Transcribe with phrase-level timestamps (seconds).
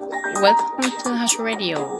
[0.00, 1.98] Welcome to Hash Radio.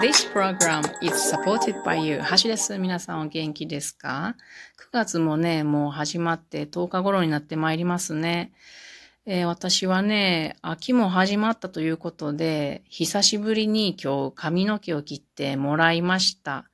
[0.00, 2.20] This program is supported by you.
[2.20, 2.78] ハシです。
[2.78, 4.34] 皆さんお元気ですか
[4.78, 8.52] ?9 月もね、もう始まって10日頃になってまいりますね。
[9.26, 16.64] えー、私はね、秋も始まったということで、久しぶりに今日髪の毛を切ってもらいました。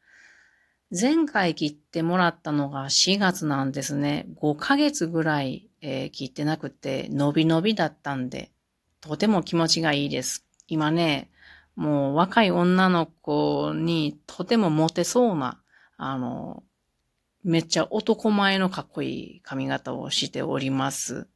[0.92, 4.26] 前回切ってもらったのが4月なんですね。
[4.40, 8.52] 5ヶ月ぐらい、えー、切ってなくて、伸び伸びだったんで、
[9.00, 10.46] とても気持ちがいいです。
[10.70, 11.30] 今ね、
[11.74, 15.60] もう若い女の子にとてもモテそうな、
[15.96, 16.62] あの、
[17.42, 21.26] めっちゃ男前のかっこいい髪型をしております。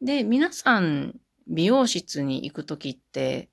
[0.00, 1.16] で、皆さん、
[1.48, 3.50] 美容室に行くときって、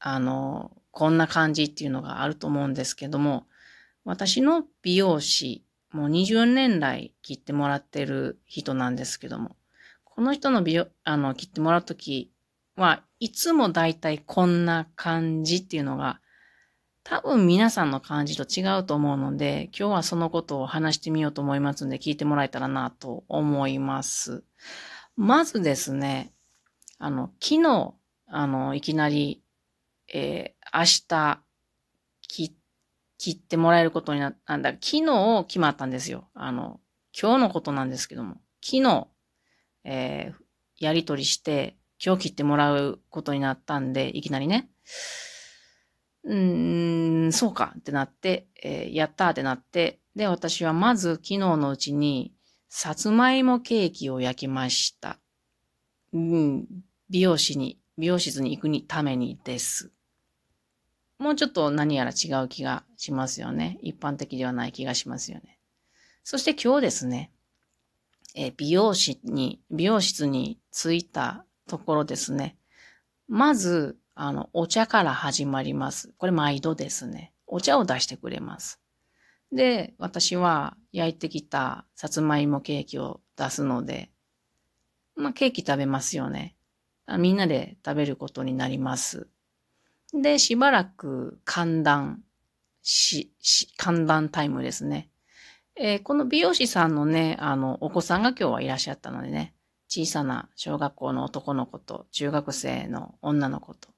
[0.00, 3.46] あの、こんな感じっていうのがあると思うんですけども、
[4.04, 9.54] 私の美容師、もう20年来切ってもらってる人なんですけども、
[10.04, 12.31] この人の美容、あの、切ってもらうとき
[12.76, 16.20] はいつもだいたいこんな感じっていうのが、
[17.04, 24.44] 多分皆さんの感じと違うと思うので、今日はそのことを話してみようと思いますので、聞いてもらえたらなと思います。
[25.16, 26.32] まずですね、
[26.98, 27.94] あの、昨日、
[28.26, 29.42] あの、いきなり、
[30.12, 31.42] えー、明日、
[32.28, 32.56] 切
[33.18, 34.70] 切ってもらえることになったんだ。
[34.70, 36.28] 昨日決まったんですよ。
[36.34, 36.80] あの、
[37.20, 39.06] 今日のことなんですけども、昨日、
[39.84, 44.68] えー、やりとりして、今日切ってもらうことになったんで、いきなりね。
[46.24, 52.34] うーん、そうかってなって、えー、やったってなって、で、私はまず昨日のうちに、
[52.68, 55.18] さつまいもケーキを焼きました。
[56.12, 56.66] うん、
[57.08, 59.92] 美容師に、美容室に行くにためにです。
[61.18, 63.78] もうちょっと何やら違う気がしますよね。
[63.80, 65.60] 一般的ではない気がしますよね。
[66.24, 67.30] そして今日ですね、
[68.34, 72.56] えー、美容師に、美容室に着いたところですね。
[73.28, 76.12] まず、あの、お茶から始まります。
[76.18, 77.32] これ毎度ですね。
[77.46, 78.80] お茶を出してくれます。
[79.52, 84.10] で、私は焼いてきたさつまいもケーキを出すので、
[85.14, 86.56] まあ、ケーキ食べますよね。
[87.18, 89.28] みんなで食べることになります。
[90.14, 92.22] で、しばらく寒暖
[92.82, 95.10] し、し、寒暖タイムですね。
[95.74, 99.54] えー、この美容師さんのね、あの、お子さんが今日はいらっしゃったのでね、
[99.94, 103.90] 小さな小学校の男の子と中学生の女の子と、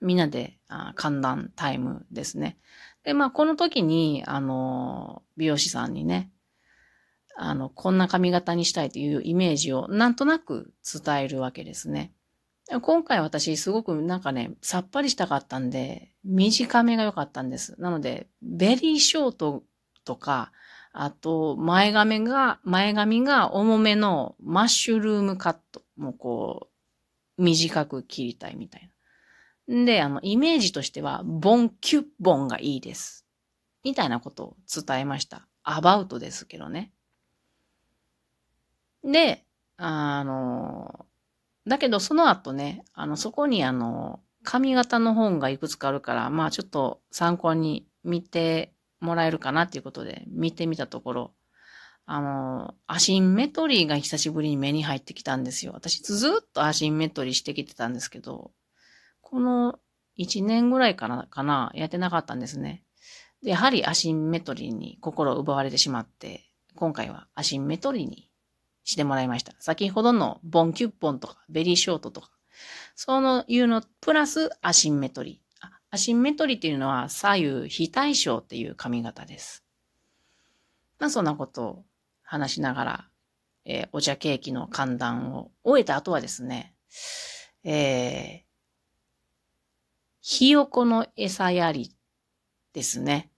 [0.00, 2.56] みんなであ寒暖タイムですね。
[3.04, 6.30] で、まあ、この時に、あの、美容師さんにね、
[7.36, 12.14] あの、こんな髪型にしたいというイメージをなんとなく伝えるわけですね。
[12.80, 17.78] 今回私すごくなんかね、さっぱりしたかったんで、短めが良かったんです。
[17.78, 19.64] なので、ベリーショート
[20.06, 20.50] とか、
[20.92, 25.82] あと、前髪が、前髪が重めのマッシュルームカット。
[25.96, 26.68] もうこ
[27.38, 28.90] う、短く切りたいみたい
[29.68, 29.84] な。
[29.84, 33.26] で、あの、イメージとしては、ボンキュッボンがいいです。
[33.84, 35.48] みたいなことを伝えました。
[35.62, 36.92] アバウトですけどね。
[39.02, 39.44] で、
[39.76, 41.06] あの、
[41.66, 51.34] だけどその後ね、あの、そこにあの、髪型の本がいくつかあるから、まあちょっと参考に見てもらえるかなっていうことで見てみたところ、
[52.06, 55.72] あの、アシンメトリーが久しぶりに目に入ってきたんですよ。
[55.74, 58.52] 私ずっとアシンメトリーしてきてたんですけど、
[59.20, 59.78] この
[60.18, 62.82] 1年ぐらいかな、かな、やってなかったんですね。
[63.42, 68.30] で、やはりアシンメトリーに心を奪われてしまって、今回はアシンメトリーに
[68.84, 69.52] してもらいました。
[69.58, 72.30] 先ほどのボンキュッポンとかベリーショートとか、
[72.94, 75.51] そのいうのプラスアシンメトリー。
[75.94, 79.62] アシンメトリーっていうのは左右非対称っていう髪型です。
[80.98, 81.84] まあそんなことを
[82.22, 83.08] 話しながら、
[83.66, 86.72] えー、お茶ケーキの寒暖を終えた後はですね、
[87.62, 88.40] えー、
[90.22, 91.94] ひよこの餌やり
[92.72, 93.30] ですね。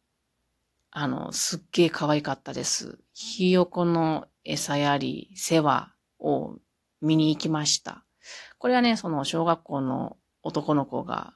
[0.93, 3.01] あの、すっげえ可愛かったです。
[3.15, 6.55] ひよこの餌やり、世話を
[7.01, 8.05] 見に行きました。
[8.59, 11.35] これはね、その小学校の男の子が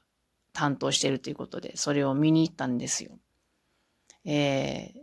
[0.52, 3.18] 担当しているということで、それを見に行ったんですよ。
[4.24, 5.00] えー、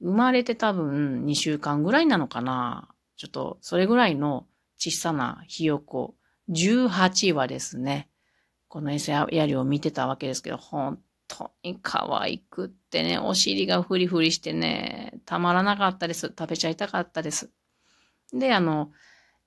[0.00, 4.46] 生まれて多分2週間ぐらいなのかなちょっと、それぐらいの
[4.78, 6.14] 小さなひよこ、
[6.50, 8.08] 18話ですね。
[8.68, 16.28] この餌やりを見てたわけですけど、本当に可愛くってね、お尻がフリフリしてね、たまらなかったです。
[16.28, 17.50] 食べちゃいたかったです。
[18.32, 18.92] で、あの、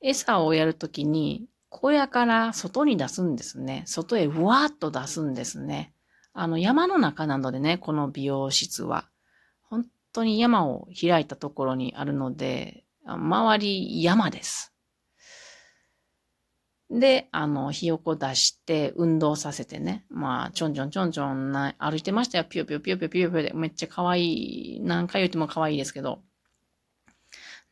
[0.01, 3.83] 餌をやるときに、小屋から外に出すんですね。
[3.87, 5.93] 外へうわーっと出すんですね。
[6.33, 9.09] あの、山の中なのでね、この美容室は。
[9.69, 14.75] 本当に山を開いたところにあるので、周り山です。
[16.89, 20.05] で、あの、ひよこ出して運動させてね。
[20.09, 22.43] まあ、ちょんちょんちょんちょんな歩いてましたよ。
[22.43, 23.53] ぴよぴよぴよぴよぴよぴよで。
[23.53, 24.81] めっちゃ可愛い。
[24.81, 26.21] 何回言っても可愛いですけど。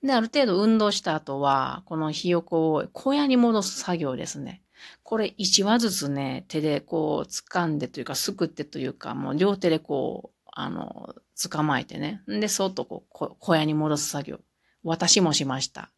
[0.04, 4.62] で、ある程度運動した後は、このひよこを小屋に戻す作業ですね。
[5.04, 12.22] これ1羽ずつね、手でこう掴んでというか、すくってというか、もう両手でこう、あの、捕まえてね。
[12.28, 14.40] で、そっとこう、小屋に戻す作業。
[14.84, 15.92] 私もしました。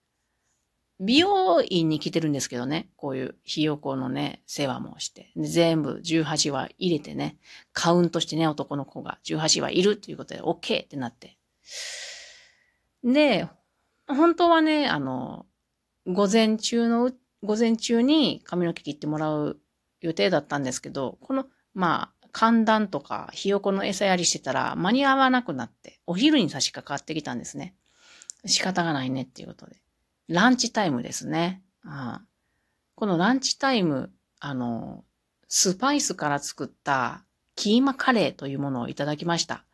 [1.00, 5.32] 美容院に来てるんですけどね、こういうひよこのね、世話もして。
[5.36, 7.38] 全部18羽入れてね、
[7.74, 11.38] カウントしてね、男の子が18羽いるということで OK ってなって。
[13.04, 13.48] で、
[14.14, 15.46] 本当はね、あの、
[16.08, 17.12] 午前中の、
[17.44, 19.60] 午前中に髪の毛切ってもらう
[20.00, 27.76] 予定だったんですけど、この、まあ、寒暖とかひよこの餌やりしてたら間に合わなくなって、お昼に差し掛かってきたんですね。
[28.46, 29.78] 仕方がないねっていうことで。
[30.28, 31.62] ランチタイムですね。
[31.84, 32.22] あ
[32.96, 35.04] このランチタイム、あの、
[35.48, 37.26] スパイスから作った
[37.56, 39.66] キーマカレーというものをいただきました。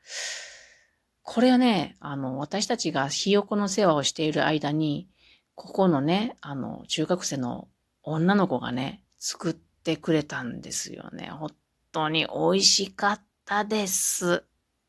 [1.29, 5.09] これはね、あの、私たちがひよこの世話をしている間に、
[5.55, 7.67] ここのね、あの、中学生の
[8.01, 11.29] 女の子がね、作ってくれたんですよね。
[11.29, 11.51] 本
[11.91, 14.45] 当に美味しかったです。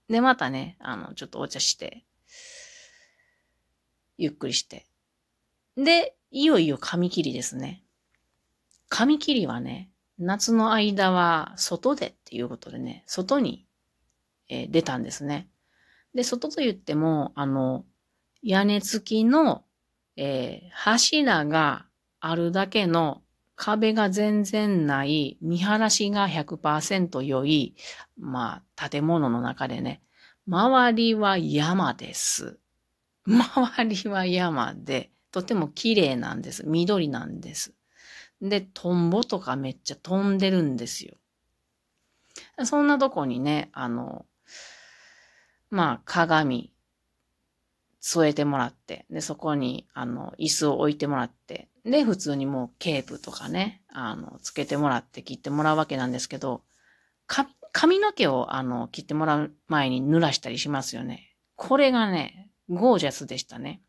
[0.09, 2.05] で、またね、あの、ちょっとお茶して、
[4.17, 4.87] ゆっくりして、
[5.77, 7.83] で、いよいよ髪切りですね。
[8.89, 9.91] 髪切りはね、
[10.21, 13.67] 夏の間は外でっていうことでね、外に、
[14.49, 15.49] えー、出たんですね。
[16.19, 17.85] で、外と言っても、あの、
[18.43, 19.63] 屋根付きの、
[20.17, 21.87] えー、柱が
[22.19, 23.23] あるだけの
[23.55, 27.77] 壁が全然ない見晴らしが100%良い、
[28.19, 30.03] まあ、建物の中でね、
[30.49, 32.59] 周りは山です。
[33.25, 36.65] 周りは山で、とても綺麗なんです。
[36.67, 37.75] 緑なんです。
[38.43, 41.15] で、トンボとかめっちゃ飛んでるんですよ。
[42.65, 44.27] そんなとこにね、あの、
[45.71, 46.73] まあ、鏡、
[48.01, 56.63] 添えてもらって、で、そこに、あの、椅子を置いてもらって、で、普通にもうケープとかね、あの、つけてもらって切ってもらうわけなんですけど、
[57.73, 61.35] 髪の毛を、あの、切ってもらう前に濡らしたりしますよね。
[61.57, 63.83] これがね、ゴージャスでしたね。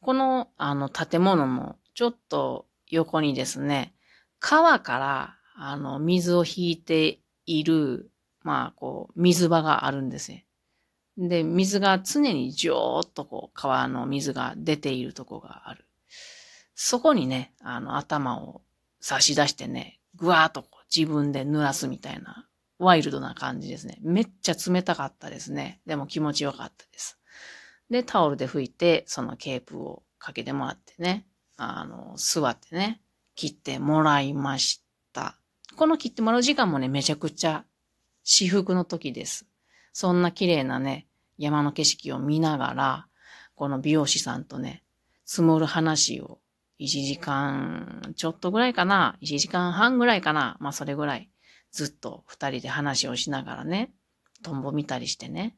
[0.00, 3.94] この、あの、建物のちょっと横にですね、
[4.38, 8.10] 川から、あの、水を引いている、
[8.44, 10.46] まあ、こう、水場があるんですね。
[11.18, 15.84] で、水が常にじょーっとこう、川の水が出ているとこがある。
[16.74, 18.62] そこにね、あの、頭を
[19.00, 22.46] 差し出してね、ぐわーっとこう自分で濡らすみたいな、
[22.78, 23.98] ワイルドな感じですね。
[24.00, 25.80] めっちゃ冷たかったですね。
[25.86, 27.18] でも気持ちよかったです。
[27.90, 33.00] で、タオルで拭いて、そのケープをかけてもらってね、あの、座ってね、
[33.34, 35.36] 切ってもらいました。
[35.76, 37.64] この切ってもらう時間もね、めちゃくちゃ
[38.24, 39.46] 私服の時です。
[39.92, 41.06] そんな綺麗なね、
[41.38, 43.06] 山の景色を見ながら、
[43.54, 44.82] この美容師さんとね、
[45.24, 46.40] 積もる話を
[46.80, 51.30] 1時間ちょっとぐらいかな ?1 時間半ぐらいかなまあそれぐらい
[51.70, 53.92] ずっと二人で話をしながらね、
[54.42, 55.56] トンボ見たりしてね、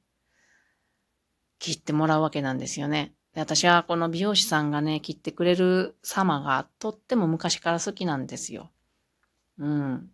[1.58, 3.14] 切ってもらうわけなんですよね。
[3.34, 8.70] で私はこの美容師さんがね、切ってくれる様がとっても昔から好きなんですよ。
[9.58, 10.10] うん。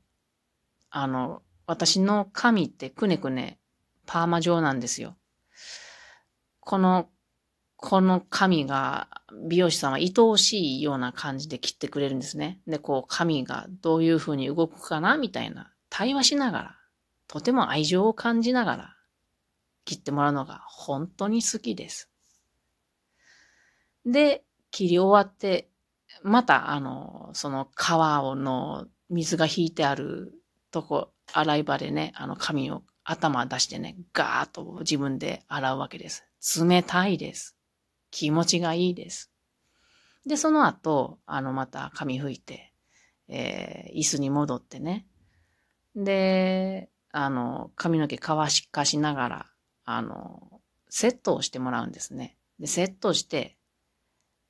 [0.90, 3.60] あの、私の髪ってくねくね
[4.04, 5.16] パーマ状なんですよ。
[6.58, 7.08] この、
[7.76, 9.06] この髪が
[9.48, 12.60] 美容師さんは愛おしいような感じで切ってくれるんですね。
[12.66, 16.76] で、こう髪がどういう風に動くかなみたいな対話しながら、
[17.28, 18.96] とても愛情を感じながら
[19.84, 22.10] 切ってもらうのが本当に好きです。
[24.04, 25.70] で、切り終わって、
[26.24, 30.32] また、あの、その川の水が引いてある
[30.72, 36.24] とこ、洗い場でね、あの髪を頭出してね、ガーッと自分で洗うわけです。
[36.64, 37.56] 冷たいです。
[38.10, 39.30] 気持ちがいいです。
[40.26, 42.72] で、その後、あの、また髪拭いて、
[43.28, 45.06] えー、椅子に戻ってね。
[45.96, 49.46] で、あの、髪の毛乾しかしながら、
[49.84, 52.36] あの、セットをしてもらうんですね。
[52.58, 53.56] で、セットして、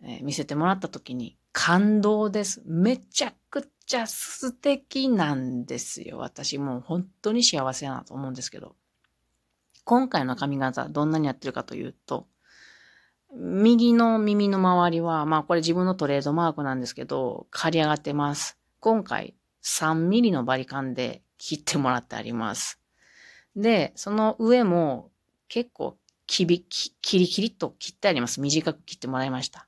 [0.03, 2.63] えー、見せてもらった時に感動です。
[2.65, 6.19] めちゃくちゃ素敵なんですよ。
[6.19, 8.77] 私もう本当に幸せだなと思うんですけど。
[9.83, 12.29] 今回の髪型どんなにやってるかというと、
[13.35, 18.57] 右の耳の周りは、まあこれ自分のトレードマークなんですけど、刈り上がってます。
[18.79, 22.79] 今回3ミリのバリカンで切ってもらってあります。
[23.57, 25.11] で、その上も
[25.49, 28.41] 結構きび、き、キリキリと切ってあります。
[28.41, 29.67] 短く切ってもらいました。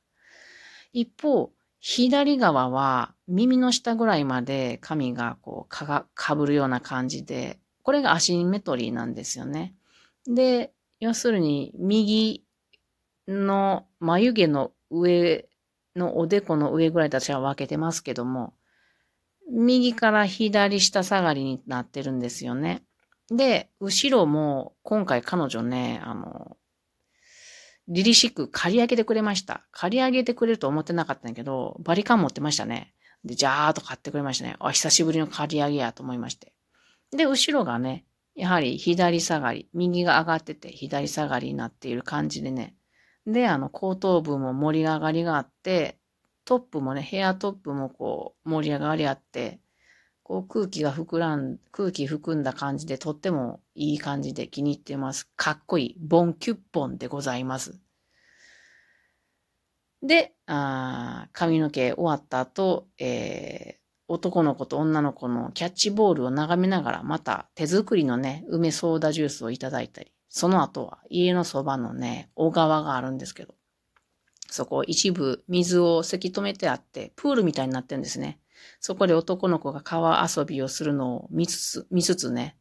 [0.93, 1.51] 一方、
[1.85, 9.75] 左側は耳の下ぐらいまで髪がこうかが、かぶるような感じで、これがアシンメトリーなんですよね。
[10.25, 12.45] で、要するに右
[13.27, 15.49] の眉毛の上
[15.97, 18.55] のおでこの上ぐらいと私は分けてますけども、
[19.51, 22.85] 右から左下下がりになってるんですよね。
[23.29, 26.57] で、後ろも今回彼女ね、あの、
[27.89, 29.63] リリシック借り上げてくれました。
[29.73, 32.95] 借り上げてくれると思ってなかったんだけど、バリカン持ってましたね。
[33.25, 34.57] で、ジャーっと買ってくれましたね。
[34.61, 36.53] あ、久しぶりの借り上げやと思いまして。
[37.11, 42.75] で、後ろがね、やはり左下がり、右が上がってて左下がりになっている感じでね。
[43.27, 45.99] で、あの、後頭部も盛り上がりがあって、
[46.45, 49.61] トップもね、ヘアトップもこう、盛り上がりあって、
[50.23, 55.29] こう空気が膨らん、空気含んだ感じでとってもいい感じで気に入ってます。
[55.37, 55.97] かっこいい。
[56.01, 57.79] ボンキュッポンでございます。
[60.03, 73.55] で、あ髪の毛終わった後、えー、男の子と女の子のキャッチボールを眺めながら、また手作りのね、梅ソーダジュースをいただいたり、その後は家のそばのね、小川があるんですけど、
[74.49, 78.39] そこ一部水をせき止めてあって、プールみたいになってるんですね。
[78.81, 82.57] そこで男の子が川遊びをするのを見つつ、見つつね、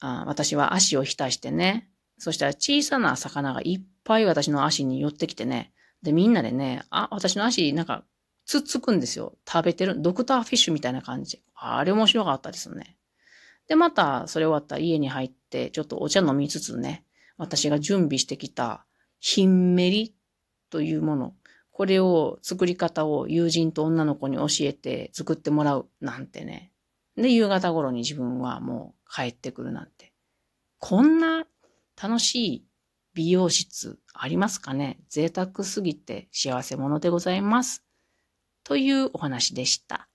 [0.00, 5.72] あ私は足を浸してね、そしたら小さな魚がいっぱい私の足に寄ってきてね、
[6.02, 8.04] で、みんなでね、あ、私の足なんか
[8.50, 9.36] つっつくんですよ。
[9.46, 10.02] 食べてる。
[10.02, 11.40] ドクターフィッシュみたいな感じ。
[11.54, 12.96] あれ面白かったですね。
[13.68, 17.04] で、また、それ終わったら家に入って、ちょっとお茶飲みつつね、
[17.36, 18.84] 私が準備してきた、
[19.20, 20.16] ひんめり
[20.68, 21.34] というもの。
[21.80, 26.74] これを、作り方を友人と女の子に教えて作ってもらうなんてね。
[27.16, 30.12] で、夕方頃に自分はもう帰ってくるなんて。
[30.78, 31.46] こんな
[31.96, 32.66] 楽しい
[33.14, 35.00] 美容室ありますかね？
[35.08, 37.82] 贅沢すぎて幸せ者でございます。
[38.62, 40.09] というお話でした。